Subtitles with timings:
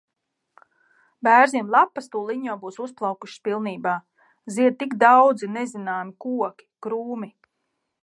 [1.27, 3.95] Bērziem lapas tūliņ jau būs uzplaukušas pilnībā.
[4.57, 7.35] Zied tik daudzi nezināmi koki, krūmi.